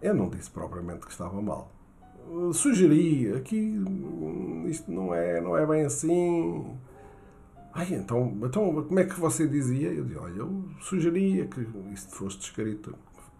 Eu 0.00 0.14
não 0.14 0.28
disse 0.28 0.50
propriamente 0.50 1.06
que 1.06 1.12
estava 1.12 1.40
mal 1.40 1.72
sugeri 2.52 3.32
aqui 3.34 3.82
isto 4.66 4.90
não 4.90 5.14
é, 5.14 5.40
não 5.40 5.56
é 5.56 5.66
bem 5.66 5.84
assim. 5.84 6.76
Ai, 7.74 7.94
então, 7.94 8.36
então 8.42 8.84
como 8.84 9.00
é 9.00 9.04
que 9.04 9.18
você 9.18 9.46
dizia? 9.46 9.90
Eu 9.90 10.04
dizia, 10.04 10.20
olha, 10.20 10.36
eu 10.36 10.64
sugeria 10.80 11.46
que 11.46 11.66
isto 11.92 12.14
fosse 12.14 12.38
escrito, 12.38 12.94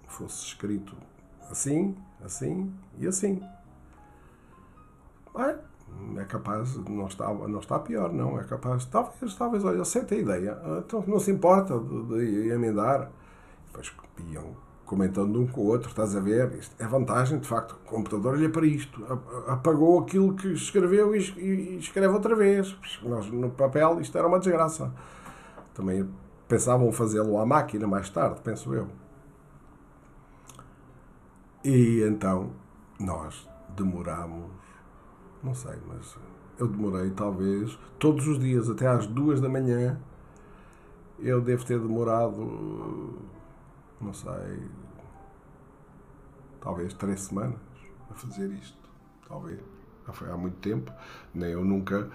fosse 0.08 0.46
escrito 0.46 0.94
assim, 1.52 1.94
assim 2.24 2.72
e 2.98 3.06
assim. 3.06 3.40
Ai, 5.34 5.56
é 6.16 6.24
capaz, 6.24 6.76
não 6.76 7.06
está, 7.06 7.32
não 7.32 7.60
está 7.60 7.78
pior, 7.78 8.12
não, 8.12 8.38
é 8.40 8.44
capaz, 8.44 8.84
talvez, 8.86 9.34
talvez, 9.34 9.64
olha, 9.64 9.82
aceita 9.82 10.14
a 10.14 10.18
ideia, 10.18 10.58
então 10.78 11.04
não 11.06 11.20
se 11.20 11.30
importa 11.30 11.78
de, 11.78 12.42
de 12.42 12.48
emendar. 12.48 13.10
Depois 13.66 13.94
iam 14.30 14.54
comentando 14.84 15.40
um 15.40 15.46
com 15.46 15.62
o 15.62 15.66
outro, 15.68 15.88
estás 15.88 16.14
a 16.14 16.20
ver? 16.20 16.52
Isto 16.54 16.74
é 16.78 16.86
vantagem, 16.86 17.38
de 17.38 17.48
facto. 17.48 17.72
O 17.72 17.88
computador 17.88 18.34
olha 18.34 18.50
para 18.50 18.66
isto, 18.66 19.02
apagou 19.46 20.00
aquilo 20.00 20.34
que 20.34 20.48
escreveu 20.48 21.14
e 21.16 21.78
escreve 21.78 22.12
outra 22.12 22.36
vez. 22.36 22.76
Nós, 23.02 23.30
no 23.30 23.50
papel, 23.50 24.00
isto 24.00 24.18
era 24.18 24.26
uma 24.26 24.38
desgraça. 24.38 24.92
Também 25.72 26.06
pensavam 26.46 26.92
fazê-lo 26.92 27.38
à 27.38 27.46
máquina 27.46 27.86
mais 27.86 28.10
tarde, 28.10 28.42
penso 28.44 28.74
eu. 28.74 28.86
E 31.64 32.02
então 32.02 32.50
nós 32.98 33.48
demoramos, 33.76 34.50
não 35.42 35.54
sei, 35.54 35.76
mas 35.86 36.16
eu 36.58 36.66
demorei 36.66 37.10
talvez 37.10 37.78
todos 37.98 38.26
os 38.26 38.38
dias, 38.38 38.68
até 38.68 38.86
às 38.86 39.06
duas 39.06 39.40
da 39.40 39.48
manhã. 39.48 40.00
Eu 41.18 41.40
devo 41.40 41.64
ter 41.64 41.78
demorado, 41.78 43.16
não 44.00 44.12
sei, 44.12 44.68
talvez 46.60 46.92
três 46.94 47.20
semanas 47.20 47.60
a 48.10 48.14
fazer 48.14 48.50
isto. 48.52 48.78
Talvez. 49.28 49.60
Já 50.06 50.12
foi 50.12 50.30
há 50.30 50.36
muito 50.36 50.56
tempo. 50.56 50.92
Nem 51.34 51.50
eu 51.50 51.64
nunca 51.64 52.10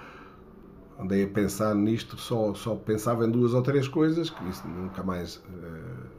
andei 1.00 1.24
a 1.24 1.28
pensar 1.28 1.76
nisto, 1.76 2.18
só, 2.18 2.54
só 2.54 2.76
pensava 2.76 3.26
em 3.26 3.32
duas 3.32 3.54
ou 3.54 3.62
três 3.62 3.88
coisas, 3.88 4.30
que 4.30 4.44
isso 4.50 4.68
nunca 4.68 5.04
mais 5.04 5.38
uh, 5.38 6.17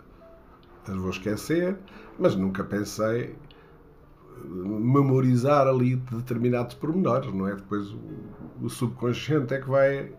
as 0.90 0.97
vou 0.97 1.11
esquecer, 1.11 1.76
mas 2.18 2.35
nunca 2.35 2.64
pensei 2.64 3.37
memorizar 4.45 5.66
ali 5.66 5.97
determinados 5.97 6.75
pormenores, 6.75 7.33
não 7.33 7.49
é? 7.49 7.57
Depois 7.57 7.90
o, 7.90 7.99
o 8.62 8.71
subconsciente 8.71 9.54
é 9.54 9.61
que 9.61 9.68
vai 9.68 10.12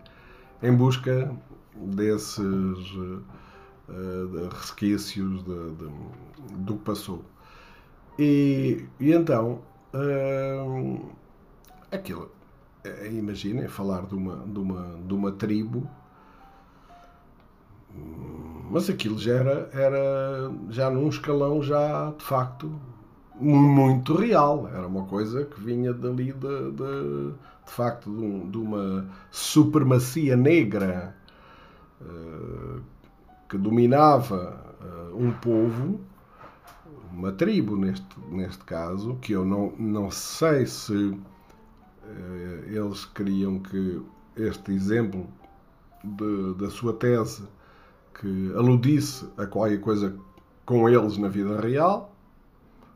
em 0.62 0.74
busca 0.74 1.34
desses 1.76 2.38
uh, 2.38 3.24
resquícios 4.52 5.44
de, 5.44 5.72
de, 5.72 5.90
do 6.58 6.76
que 6.76 6.84
passou. 6.84 7.24
E, 8.18 8.86
e 9.00 9.14
então, 9.14 9.62
uh, 9.94 11.10
aquilo, 11.92 12.30
imaginem 13.10 13.68
falar 13.68 14.06
de 14.06 14.16
uma, 14.16 14.46
de, 14.46 14.60
uma, 14.60 15.00
de 15.06 15.14
uma 15.14 15.32
tribo, 15.32 15.90
mas 18.70 18.90
aquilo 18.90 19.18
já 19.18 19.34
era, 19.34 19.70
era 19.74 20.52
já 20.70 20.90
num 20.90 21.10
escalão 21.10 21.62
já 21.62 22.12
de 22.12 22.24
facto 22.24 22.72
muito 23.40 24.16
real. 24.16 24.68
Era 24.68 24.88
uma 24.88 25.06
coisa 25.06 25.46
que 25.46 25.60
vinha 25.62 25.94
dali 25.94 26.34
de, 26.34 26.72
de, 26.72 27.32
de 27.66 27.72
facto 27.72 28.12
de, 28.12 28.22
um, 28.22 28.50
de, 28.50 28.58
uma 28.58 29.10
supremacia 29.32 30.36
negra 30.36 31.16
uh, 32.02 32.82
que 33.48 33.58
dominava 33.58 34.64
uh, 34.82 35.18
um 35.18 35.32
povo, 35.32 36.00
uma 37.12 37.32
tribo 37.32 37.76
neste, 37.76 38.20
neste 38.30 38.64
caso, 38.66 39.16
que 39.22 39.34
eu 39.34 39.46
não, 39.46 39.74
não 39.80 40.12
sei 40.12 40.66
se 40.66 40.94
uh, 40.94 41.20
eles 42.68 43.06
queriam 43.06 43.60
que 43.60 44.02
este 44.36 44.72
exemplo 44.72 45.28
da 46.58 46.70
sua 46.70 46.94
tese 46.94 47.44
que 48.20 48.54
aludisse 48.56 49.28
a 49.38 49.46
qualquer 49.46 49.80
coisa 49.80 50.16
com 50.66 50.88
eles 50.88 51.18
na 51.18 51.28
vida 51.28 51.60
real 51.60 52.14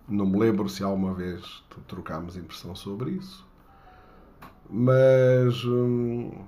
não 0.08 0.26
me 0.26 0.38
lembro 0.38 0.68
se 0.68 0.84
alguma 0.84 1.14
vez 1.14 1.64
trocámos 1.88 2.36
impressão 2.36 2.76
sobre 2.76 3.12
isso. 3.12 3.48
Mas 4.70 5.64
hum, 5.66 6.46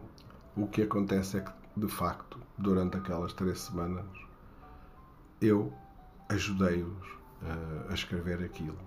o 0.55 0.67
que 0.67 0.81
acontece 0.81 1.37
é 1.37 1.41
que, 1.41 1.51
de 1.77 1.87
facto, 1.87 2.39
durante 2.57 2.97
aquelas 2.97 3.33
três 3.33 3.59
semanas, 3.59 4.05
eu 5.41 5.71
ajudei-os 6.29 7.17
a, 7.43 7.91
a 7.91 7.93
escrever 7.93 8.43
aquilo. 8.43 8.77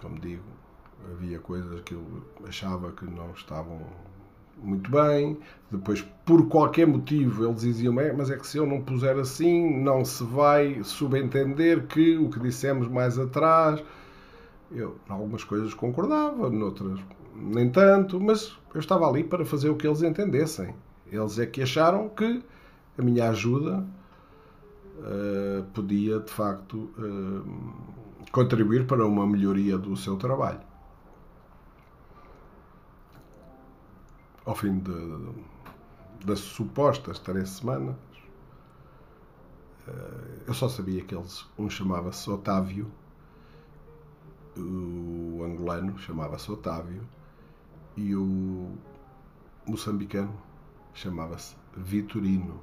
Como 0.00 0.18
digo, 0.18 0.44
havia 1.12 1.38
coisas 1.40 1.80
que 1.82 1.94
eu 1.94 2.24
achava 2.46 2.92
que 2.92 3.04
não 3.04 3.32
estavam 3.32 3.86
muito 4.62 4.90
bem. 4.90 5.38
Depois, 5.70 6.02
por 6.24 6.48
qualquer 6.48 6.86
motivo, 6.86 7.46
eles 7.46 7.60
diziam: 7.60 7.92
Mas 7.92 8.30
é 8.30 8.36
que 8.36 8.46
se 8.46 8.58
eu 8.58 8.66
não 8.66 8.80
puser 8.82 9.16
assim, 9.18 9.82
não 9.82 10.04
se 10.04 10.24
vai 10.24 10.82
subentender 10.82 11.86
que 11.86 12.16
o 12.16 12.30
que 12.30 12.40
dissemos 12.40 12.88
mais 12.88 13.18
atrás. 13.18 13.82
Eu, 14.70 14.96
em 15.08 15.12
algumas 15.12 15.44
coisas, 15.44 15.72
concordava, 15.72 16.50
noutras, 16.50 17.00
nem 17.34 17.70
tanto, 17.70 18.20
mas 18.20 18.56
eu 18.74 18.80
estava 18.80 19.08
ali 19.08 19.24
para 19.24 19.44
fazer 19.44 19.70
o 19.70 19.76
que 19.76 19.86
eles 19.86 20.02
entendessem. 20.02 20.74
Eles 21.10 21.38
é 21.38 21.46
que 21.46 21.62
acharam 21.62 22.08
que 22.10 22.42
a 22.98 23.02
minha 23.02 23.30
ajuda 23.30 23.86
uh, 24.98 25.64
podia, 25.72 26.20
de 26.20 26.30
facto, 26.30 26.90
uh, 26.98 27.44
contribuir 28.30 28.86
para 28.86 29.06
uma 29.06 29.26
melhoria 29.26 29.78
do 29.78 29.96
seu 29.96 30.16
trabalho. 30.16 30.67
Ao 34.48 34.54
fim 34.54 34.78
de, 34.78 35.34
das 36.24 36.38
supostas 36.38 37.18
três 37.18 37.50
semanas, 37.50 37.96
eh, 39.86 40.44
eu 40.46 40.54
só 40.54 40.70
sabia 40.70 41.04
que 41.04 41.14
eles, 41.14 41.46
um 41.58 41.68
chamava-se 41.68 42.30
Otávio, 42.30 42.90
o 44.56 45.42
angolano 45.44 45.98
chamava-se 45.98 46.50
Otávio, 46.50 47.06
e 47.94 48.16
o 48.16 48.72
moçambicano 49.66 50.34
chamava-se 50.94 51.54
Vitorino. 51.76 52.62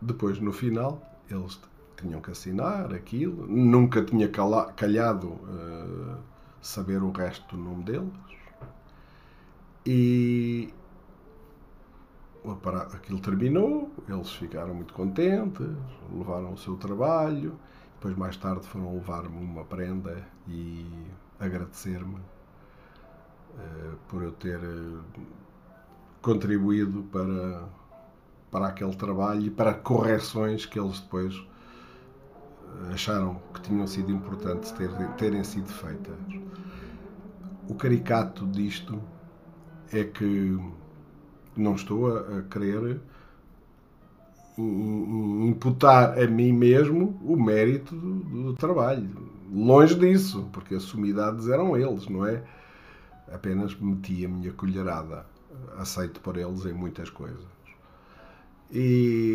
Depois, 0.00 0.40
no 0.40 0.52
final, 0.52 1.00
eles 1.30 1.60
tinham 1.96 2.20
que 2.20 2.32
assinar 2.32 2.92
aquilo. 2.92 3.46
Nunca 3.46 4.04
tinha 4.04 4.28
calhado 4.74 5.28
uh, 5.28 6.31
saber 6.62 7.02
o 7.02 7.10
resto 7.10 7.56
do 7.56 7.62
nome 7.62 7.82
deles. 7.82 8.12
E 9.84 10.72
aquilo 12.94 13.20
terminou, 13.20 13.90
eles 14.08 14.30
ficaram 14.30 14.74
muito 14.74 14.94
contentes, 14.94 15.66
levaram 16.12 16.52
o 16.52 16.58
seu 16.58 16.76
trabalho, 16.76 17.58
depois 17.94 18.16
mais 18.16 18.36
tarde 18.36 18.66
foram 18.66 18.94
levar-me 18.94 19.36
uma 19.36 19.64
prenda 19.64 20.24
e 20.48 20.86
agradecer-me 21.38 22.16
uh, 22.16 23.96
por 24.08 24.22
eu 24.22 24.32
ter 24.32 24.58
uh, 24.58 25.02
contribuído 26.20 27.02
para, 27.04 27.68
para 28.50 28.68
aquele 28.68 28.94
trabalho 28.96 29.42
e 29.42 29.50
para 29.50 29.74
correções 29.74 30.66
que 30.66 30.78
eles 30.78 31.00
depois 31.00 31.34
acharam 32.92 33.40
que 33.54 33.62
tinham 33.62 33.86
sido 33.86 34.10
importantes 34.10 34.70
ter, 34.72 34.90
terem 35.16 35.44
sido 35.44 35.68
feitas. 35.68 36.16
O 37.68 37.74
caricato 37.74 38.46
disto 38.46 39.00
é 39.92 40.04
que 40.04 40.58
não 41.56 41.74
estou 41.74 42.16
a, 42.16 42.42
querer 42.42 43.00
imputar 44.58 46.18
a 46.18 46.26
mim 46.26 46.52
mesmo 46.52 47.18
o 47.22 47.36
mérito 47.36 47.94
do, 47.94 48.44
do, 48.44 48.54
trabalho. 48.54 49.08
Longe 49.50 49.94
disso, 49.94 50.48
porque 50.52 50.74
as 50.74 50.82
sumidades 50.82 51.48
eram 51.48 51.76
eles, 51.76 52.08
não 52.08 52.26
é? 52.26 52.42
Apenas 53.32 53.74
meti 53.78 54.24
a 54.24 54.28
minha 54.28 54.52
colherada, 54.52 55.26
aceito 55.78 56.20
por 56.20 56.36
eles 56.36 56.66
em 56.66 56.72
muitas 56.72 57.08
coisas. 57.08 57.52
E 58.70 59.31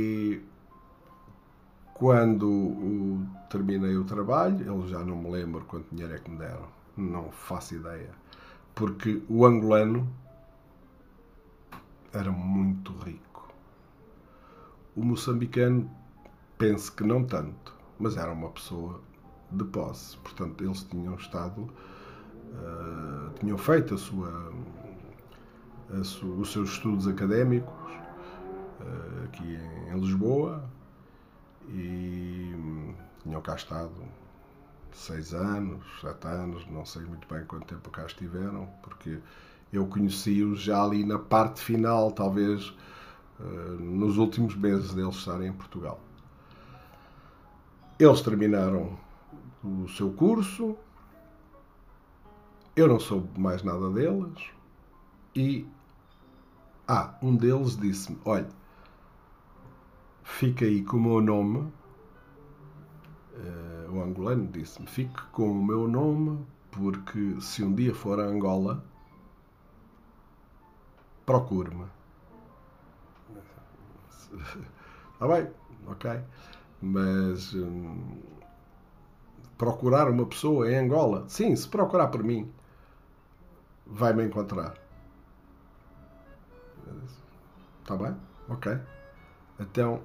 quando 1.97 3.25
terminei 3.49 3.97
o 3.97 4.03
trabalho, 4.03 4.63
eu 4.63 4.87
já 4.87 4.99
não 5.03 5.15
me 5.15 5.31
lembro 5.31 5.65
quanto 5.65 5.87
dinheiro 5.91 6.13
é 6.13 6.19
que 6.19 6.29
me 6.29 6.37
deram, 6.37 6.67
não 6.95 7.31
faço 7.31 7.75
ideia, 7.75 8.11
porque 8.75 9.21
o 9.27 9.45
angolano 9.45 10.07
era 12.13 12.31
muito 12.31 12.91
rico. 12.99 13.51
O 14.95 15.03
moçambicano, 15.03 15.89
penso 16.57 16.91
que 16.93 17.03
não 17.03 17.23
tanto, 17.23 17.73
mas 17.99 18.15
era 18.15 18.31
uma 18.31 18.49
pessoa 18.49 19.01
de 19.51 19.63
posse, 19.63 20.17
portanto, 20.17 20.63
eles 20.63 20.83
tinham 20.83 21.15
estado, 21.15 21.61
uh, 21.61 23.33
tinham 23.39 23.57
feito 23.57 23.95
a 23.95 23.97
sua, 23.97 24.53
a 25.99 26.03
su, 26.03 26.27
os 26.33 26.51
seus 26.51 26.71
estudos 26.71 27.07
académicos 27.07 27.91
uh, 28.81 29.23
aqui 29.25 29.55
em, 29.55 29.93
em 29.93 29.99
Lisboa 29.99 30.76
e 31.69 32.53
hum, 32.55 32.93
tinham 33.23 33.41
cá 33.41 33.55
estado 33.55 33.91
seis 34.91 35.33
anos, 35.33 35.83
sete 36.01 36.27
anos, 36.27 36.65
não 36.69 36.85
sei 36.85 37.03
muito 37.03 37.27
bem 37.27 37.45
quanto 37.45 37.65
tempo 37.67 37.89
cá 37.89 38.05
estiveram, 38.05 38.67
porque 38.81 39.19
eu 39.71 39.85
conheci-os 39.87 40.61
já 40.61 40.83
ali 40.83 41.05
na 41.05 41.19
parte 41.19 41.61
final, 41.61 42.11
talvez 42.11 42.73
uh, 43.39 43.43
nos 43.79 44.17
últimos 44.17 44.55
meses 44.55 44.93
deles 44.93 45.15
estarem 45.15 45.49
em 45.49 45.53
Portugal. 45.53 45.99
Eles 47.99 48.21
terminaram 48.21 48.97
o 49.63 49.87
seu 49.89 50.11
curso, 50.11 50.77
eu 52.75 52.87
não 52.87 52.99
soube 52.99 53.39
mais 53.39 53.63
nada 53.63 53.89
deles 53.89 54.51
e 55.35 55.67
ah, 56.87 57.15
um 57.21 57.35
deles 57.35 57.75
disse-me: 57.75 58.17
Olha, 58.23 58.47
fica 60.27 60.65
aí 60.65 60.83
com 60.83 60.97
o 60.97 61.01
meu 61.01 61.21
nome. 61.21 61.71
Uh, 63.33 63.91
o 63.91 64.01
angolano 64.03 64.47
disse-me: 64.47 64.87
fique 64.87 65.21
com 65.31 65.49
o 65.49 65.65
meu 65.65 65.87
nome, 65.87 66.45
porque 66.71 67.39
se 67.39 67.63
um 67.63 67.73
dia 67.73 67.95
for 67.95 68.19
a 68.19 68.23
Angola, 68.23 68.83
procure-me. 71.25 71.85
Está 75.13 75.27
bem, 75.27 75.49
ok. 75.87 76.21
Mas 76.81 77.53
hum, 77.55 78.17
procurar 79.57 80.09
uma 80.09 80.25
pessoa 80.25 80.69
em 80.71 80.75
Angola, 80.75 81.25
sim, 81.27 81.55
se 81.55 81.67
procurar 81.67 82.07
por 82.09 82.23
mim, 82.23 82.51
vai-me 83.85 84.25
encontrar. 84.25 84.75
Está 87.81 87.95
bem? 87.95 88.15
Ok. 88.49 88.77
Então, 89.59 90.01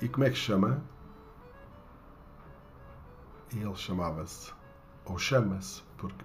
e 0.00 0.08
como 0.08 0.24
é 0.24 0.30
que 0.30 0.36
chama? 0.36 0.82
Ele 3.52 3.74
chamava-se, 3.74 4.52
ou 5.04 5.18
chama-se, 5.18 5.82
porque 5.96 6.24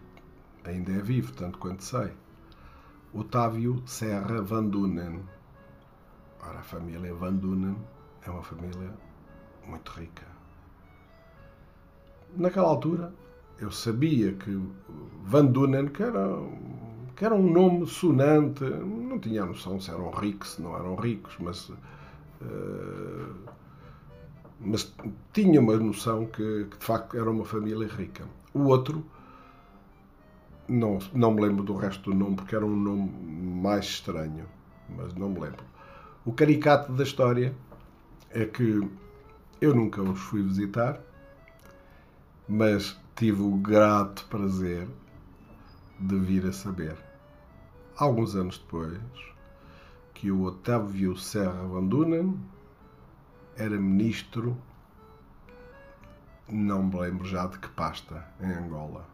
ainda 0.66 0.92
é 0.92 1.02
vivo, 1.02 1.32
tanto 1.34 1.58
quanto 1.60 1.84
sei. 1.84 2.12
Otávio 3.14 3.82
Serra 3.86 4.42
Van 4.42 4.68
Dunen. 4.68 5.24
Ora, 6.42 6.60
a 6.60 6.64
família 6.64 7.14
Van 7.14 7.34
Dunen 7.36 7.76
é 8.26 8.30
uma 8.30 8.44
família 8.44 8.94
muito 9.66 9.92
rica. 9.92 10.26
Naquela 12.36 12.70
altura, 12.70 13.14
eu 13.60 13.72
sabia 13.72 14.34
que 14.34 14.52
Van 15.24 15.48
Dunen, 15.48 15.88
que 15.88 16.04
era, 16.04 16.28
que 17.16 17.26
era 17.26 17.36
um 17.36 17.52
nome 17.52 17.88
sonante, 17.88 18.64
não 18.64 19.20
tinha 19.20 19.46
noção 19.46 19.80
se 19.80 19.92
eram 19.92 20.12
ricos, 20.12 20.54
se 20.54 20.62
não 20.62 20.76
eram 20.76 20.96
ricos, 20.96 21.36
mas, 21.40 21.70
uh, 21.70 21.76
mas 24.60 24.94
tinha 25.34 25.60
uma 25.60 25.76
noção 25.78 26.26
que, 26.26 26.66
que, 26.66 26.78
de 26.78 26.86
facto 26.86 27.18
era 27.18 27.30
uma 27.30 27.46
família 27.46 27.88
rica. 27.88 28.26
O 28.54 28.66
outro, 28.66 29.06
não, 30.68 31.00
não 31.14 31.34
me 31.34 31.42
lembro 31.42 31.64
do 31.64 31.76
resto 31.76 32.12
do 32.12 32.16
nome, 32.16 32.36
porque 32.36 32.56
era 32.56 32.66
um 32.66 32.76
nome 32.76 33.10
mais 33.10 33.86
estranho, 33.86 34.46
mas 34.90 35.14
não 35.16 35.30
me 35.30 35.40
lembro. 35.40 35.64
O 36.26 36.34
caricato 36.34 36.92
da 36.92 37.04
história 37.04 37.56
é 38.32 38.46
que 38.46 38.82
eu 39.62 39.74
nunca 39.74 40.02
os 40.02 40.20
fui 40.20 40.44
visitar, 40.44 41.02
mas 42.48 42.98
tive 43.16 43.42
o 43.42 43.52
grato 43.52 44.26
prazer 44.30 44.88
de 46.00 46.18
vir 46.18 46.46
a 46.46 46.54
saber, 46.54 46.96
alguns 47.98 48.36
anos 48.36 48.58
depois, 48.58 49.00
que 50.14 50.32
o 50.32 50.44
Otávio 50.44 51.18
Serra 51.18 51.66
Van 51.68 51.86
Dunen 51.86 52.38
era 53.60 53.78
ministro, 53.78 54.58
não 56.48 56.82
me 56.82 56.98
lembro 56.98 57.28
já 57.28 57.46
de 57.46 57.60
que 57.60 57.68
pasta, 57.68 58.26
em 58.40 58.52
Angola. 58.54 59.06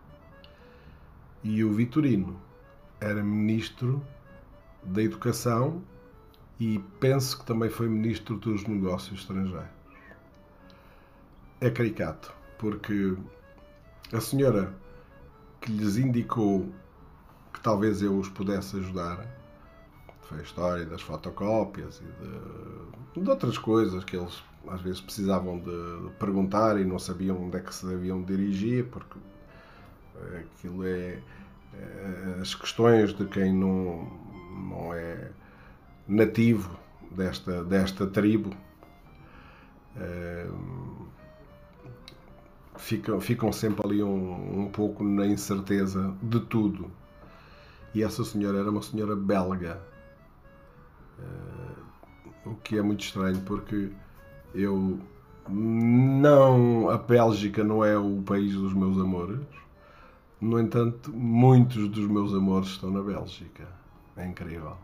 E 1.44 1.64
o 1.64 1.74
Vitorino 1.74 2.40
era 3.02 3.24
ministro 3.24 4.06
da 4.84 5.02
Educação 5.02 5.82
e 6.60 6.78
penso 7.00 7.40
que 7.40 7.46
também 7.46 7.72
foi 7.72 7.90
ministro 7.90 8.38
dos 8.38 8.68
Negócios 8.68 9.20
Estrangeiros. 9.20 9.68
É 11.60 11.72
caricato, 11.72 12.32
porque 12.60 13.18
a 14.14 14.22
senhora 14.22 14.76
que 15.60 15.72
lhes 15.72 15.98
indicou 15.98 16.72
que 17.52 17.60
talvez 17.62 18.04
eu 18.04 18.16
os 18.16 18.30
pudesse 18.30 18.78
ajudar 18.78 19.26
foi 20.26 20.40
a 20.40 20.42
história 20.42 20.86
das 20.86 21.02
fotocópias 21.02 22.02
e 22.02 23.20
de, 23.20 23.22
de 23.22 23.30
outras 23.30 23.58
coisas 23.58 24.04
que 24.04 24.18
eles 24.18 24.44
às 24.68 24.82
vezes 24.82 25.02
precisavam 25.02 25.60
de 25.60 26.12
perguntar 26.20 26.80
e 26.80 26.86
não 26.86 26.98
sabiam 26.98 27.42
onde 27.42 27.58
é 27.58 27.60
que 27.60 27.74
se 27.74 27.86
deviam 27.86 28.24
dirigir, 28.24 28.86
porque 28.86 29.20
aquilo 30.40 30.86
é, 30.86 31.20
é 31.74 32.38
as 32.42 32.56
questões 32.56 33.14
de 33.14 33.26
quem 33.26 33.54
não, 33.54 34.06
não 34.70 34.94
é 34.94 35.30
nativo 36.08 36.78
desta, 37.12 37.64
desta 37.64 38.08
tribo. 38.08 38.52
É, 39.98 40.48
ficam, 42.78 43.22
ficam 43.22 43.52
sempre 43.52 43.86
ali 43.86 44.04
um, 44.04 44.62
um 44.62 44.70
pouco 44.70 45.04
na 45.04 45.26
incerteza 45.26 46.14
de 46.22 46.40
tudo. 46.40 46.92
E 47.94 48.04
essa 48.04 48.24
senhora 48.26 48.60
era 48.60 48.70
uma 48.70 48.82
senhora 48.82 49.16
belga, 49.16 49.82
uh, 51.20 52.50
o 52.50 52.56
que 52.56 52.78
é 52.78 52.82
muito 52.82 53.04
estranho 53.04 53.40
porque 53.42 53.90
eu 54.54 55.00
não 55.50 56.90
a 56.90 56.98
Bélgica 56.98 57.64
não 57.64 57.84
é 57.84 57.98
o 57.98 58.22
país 58.24 58.54
dos 58.54 58.74
meus 58.74 58.98
amores. 58.98 59.46
No 60.42 60.60
entanto, 60.60 61.12
muitos 61.14 61.90
dos 61.90 62.08
meus 62.08 62.34
amores 62.34 62.70
estão 62.70 62.92
na 62.92 63.02
Bélgica. 63.02 63.68
É 64.18 64.26
incrível. 64.26 64.78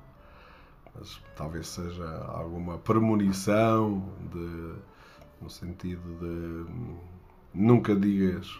Mas 0.96 1.22
talvez 1.36 1.67
seja 1.67 2.06
alguma 2.28 2.78
premonição 2.78 4.04
de, 4.32 4.74
no 5.41 5.50
sentido 5.50 6.02
de 6.20 6.65
nunca 7.54 7.96
digas 7.96 8.60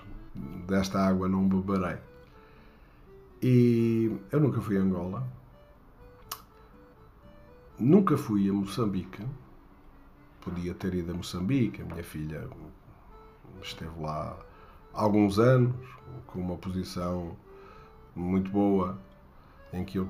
desta 0.68 1.00
água 1.00 1.28
não 1.28 1.48
beberei. 1.48 1.98
E 3.42 4.12
eu 4.32 4.40
nunca 4.40 4.62
fui 4.62 4.78
a 4.78 4.82
Angola, 4.82 5.28
nunca 7.82 8.17
fui 8.17 8.50
a 8.50 8.54
Moçambique. 8.54 9.26
Podia 10.41 10.74
ter 10.74 10.94
ido 10.94 11.12
a 11.12 11.15
Moçambique, 11.15 11.82
a 11.82 11.86
minha 11.86 12.04
filha 12.04 12.48
esteve 13.62 14.00
lá 14.00 14.38
alguns 14.94 15.39
anos, 15.39 15.76
com 16.28 16.39
uma 16.39 16.58
posição 16.58 17.36
muito 18.15 18.50
boa, 18.52 18.98
em 19.74 19.84
que 19.84 20.00
eu 20.00 20.10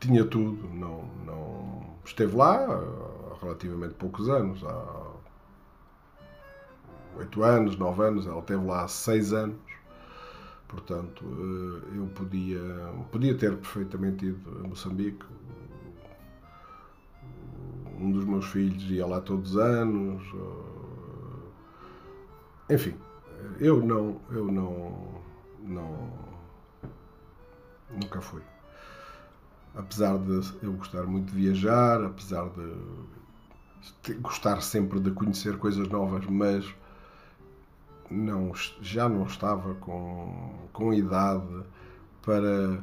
tinha 0.00 0.24
tudo. 0.24 0.68
Não, 0.68 1.04
não 1.24 1.86
esteve 2.04 2.34
lá 2.36 2.56
há 2.56 3.38
relativamente 3.40 3.94
poucos 3.94 4.28
anos, 4.28 4.64
há 4.64 5.12
8 7.16 7.42
anos, 7.42 7.76
9 7.76 8.02
anos, 8.02 8.26
ela 8.26 8.40
esteve 8.40 8.64
lá 8.64 8.84
há 8.84 8.88
6 8.88 9.32
anos. 9.32 9.56
Portanto, 10.68 11.24
eh, 11.24 11.98
eu 11.98 12.06
podia, 12.08 12.60
podia 13.12 13.36
ter 13.36 13.56
perfeitamente 13.56 14.26
ido 14.26 14.60
a 14.64 14.68
Moçambique. 14.68 15.24
Um 17.98 18.10
dos 18.12 18.24
meus 18.24 18.46
filhos 18.46 18.90
ia 18.90 19.06
lá 19.06 19.20
todos 19.20 19.52
os 19.52 19.58
anos. 19.58 20.22
Eh, 22.68 22.74
enfim, 22.74 22.94
eu 23.60 23.84
não, 23.84 24.20
eu 24.30 24.46
não, 24.50 25.22
não, 25.60 26.12
nunca 27.90 28.20
fui. 28.20 28.42
Apesar 29.74 30.18
de 30.18 30.40
eu 30.62 30.72
gostar 30.72 31.04
muito 31.04 31.32
de 31.32 31.42
viajar, 31.42 32.02
apesar 32.04 32.48
de 32.50 34.14
gostar 34.20 34.60
sempre 34.62 35.00
de 35.00 35.10
conhecer 35.10 35.58
coisas 35.58 35.88
novas, 35.88 36.24
mas 36.26 36.74
não, 38.10 38.52
já 38.80 39.08
não 39.08 39.24
estava 39.26 39.74
com, 39.74 40.68
com 40.72 40.92
idade 40.92 41.62
para 42.22 42.78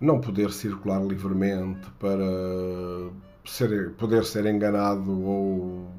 não 0.00 0.20
poder 0.20 0.50
circular 0.50 1.02
livremente, 1.02 1.90
para 1.98 3.10
ser, 3.44 3.92
poder 3.94 4.24
ser 4.24 4.46
enganado 4.46 5.20
ou, 5.22 5.90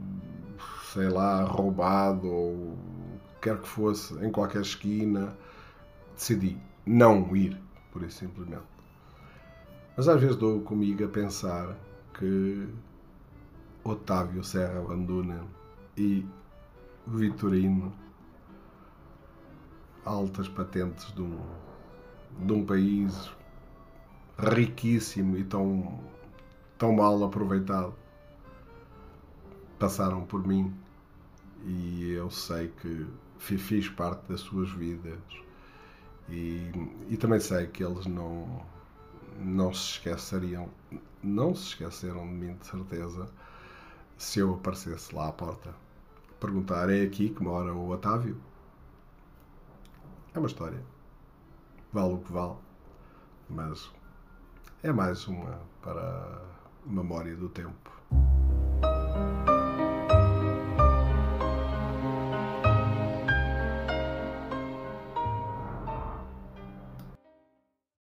sei 0.94 1.10
lá, 1.10 1.44
roubado 1.44 2.28
ou 2.28 2.78
quer 3.42 3.58
que 3.60 3.68
fosse, 3.68 4.14
em 4.24 4.32
qualquer 4.32 4.62
esquina, 4.62 5.36
decidi 6.16 6.58
não 6.86 7.36
ir, 7.36 7.58
por 7.92 8.04
isso 8.04 8.20
simplesmente. 8.20 8.64
Mas 9.96 10.08
às 10.08 10.20
vezes 10.20 10.36
dou 10.36 10.62
comigo 10.62 11.04
a 11.04 11.08
pensar 11.08 11.76
que 12.14 12.68
Otávio 13.84 14.44
Serra 14.44 14.82
Banduna 14.82 15.44
e 15.98 16.26
Vitorino 17.08 17.94
altas 20.06 20.48
patentes 20.48 21.14
de 21.14 21.22
um, 21.22 21.38
de 22.40 22.54
um 22.54 22.66
país 22.66 23.30
riquíssimo 24.38 25.38
e 25.38 25.44
tão, 25.44 26.00
tão 26.80 26.92
mal 26.94 27.24
aproveitado 27.24 27.94
passaram 29.78 30.26
por 30.26 30.46
mim 30.48 30.74
e 31.64 32.12
eu 32.12 32.32
sei 32.32 32.70
que 32.70 33.08
fiz 33.38 33.88
parte 33.90 34.28
das 34.28 34.42
suas 34.42 34.72
vidas 34.72 35.20
e, 36.28 36.72
e 37.08 37.18
também 37.18 37.40
sei 37.40 37.68
que 37.68 37.84
eles 37.84 38.08
não 38.08 38.66
não 39.40 39.72
se 39.72 39.92
esqueceriam 39.92 40.68
não 41.22 41.54
se 41.54 41.68
esqueceram 41.68 42.28
de 42.28 42.34
mim 42.34 42.56
de 42.56 42.66
certeza 42.66 43.30
se 44.18 44.40
eu 44.40 44.56
aparecesse 44.56 45.14
lá 45.14 45.28
à 45.28 45.32
porta 45.32 45.76
perguntar 46.40 46.90
é 46.90 47.04
aqui 47.04 47.30
que 47.30 47.44
mora 47.44 47.72
o 47.74 47.90
Otávio 47.92 48.42
é 50.34 50.40
uma 50.40 50.48
história. 50.48 50.82
Vale 51.92 52.14
o 52.14 52.20
que 52.20 52.32
vale. 52.32 52.56
Mas 53.50 53.92
é 54.84 54.92
mais 54.92 55.28
uma 55.28 55.60
para 55.82 56.42
Memória 56.86 57.36
do 57.36 57.50
Tempo. 57.50 57.92